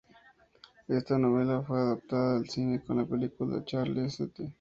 Ésta 0.87 1.19
novela 1.19 1.61
fue 1.61 1.79
adaptada 1.79 2.37
al 2.37 2.49
cine 2.49 2.81
con 2.83 2.97
la 2.97 3.05
película 3.05 3.63
"Charlie 3.63 4.05
St. 4.07 4.49